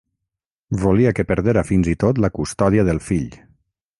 Volia 0.83 1.11
que 1.19 1.25
perdera 1.33 1.63
fins 1.69 1.91
i 1.93 1.95
tot 2.05 2.23
la 2.25 2.33
custòdia 2.39 2.89
del 2.91 3.05
fill. 3.11 3.31